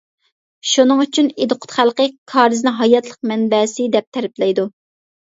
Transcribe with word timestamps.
شۇنىڭ 0.67 1.01
ئۈچۈن 1.01 1.27
ئىدىقۇت 1.43 1.75
خەلقى 1.79 2.07
كارىزنى 2.33 2.73
ھاياتلىق 2.77 3.19
مەنبەسىنى 3.33 3.91
دەپ 3.97 4.09
تەرىپلەيدۇ. 4.19 4.65